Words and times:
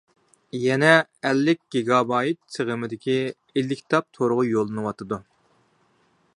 يەنە 0.59 0.93
ئەللىك 1.29 1.59
گىگابايت 1.75 2.39
سىغىمدىكى 2.57 3.17
ئېلكىتاب 3.59 4.09
تورغا 4.19 4.47
يوللىنىۋاتىدۇ. 4.53 5.21